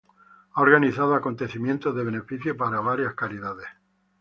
Ha 0.55 0.59
organizado 0.63 1.13
acontecimientos 1.13 1.95
de 1.95 2.03
beneficio 2.03 2.57
para 2.57 2.79
varias 2.79 3.13
caridades. 3.13 3.67